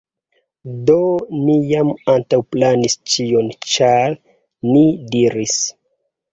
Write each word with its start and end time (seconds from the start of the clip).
Do 0.87 0.95
ni 1.41 1.57
jam 1.73 1.91
antaŭplanis 2.15 2.97
ĉion, 3.13 3.53
ĉar 3.77 4.19
ni 4.73 4.85
diris 5.15 5.63